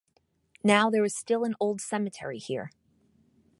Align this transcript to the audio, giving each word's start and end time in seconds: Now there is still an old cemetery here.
Now 0.63 0.89
there 0.89 1.05
is 1.05 1.15
still 1.15 1.43
an 1.43 1.53
old 1.59 1.79
cemetery 1.79 2.39
here. 2.39 2.71